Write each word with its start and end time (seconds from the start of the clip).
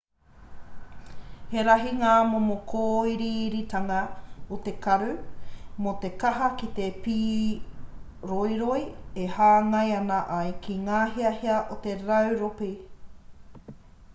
he 1.49 1.63
rahi 1.65 1.89
ngā 1.97 2.13
momo 2.29 2.55
kōiriiritanga 2.71 3.99
o 4.57 4.59
te 4.69 4.73
karu 4.85 5.11
mō 5.87 5.93
te 6.05 6.11
taha 6.25 6.49
ki 6.63 6.69
te 6.79 6.87
pīroiroi 7.05 8.81
e 9.27 9.29
hāngai 9.37 9.95
ana 10.01 10.21
ai 10.39 10.53
ki 10.65 10.79
ngā 10.89 11.03
hiahia 11.19 11.61
o 11.77 11.81
te 11.87 11.97
rauropi 12.03 12.75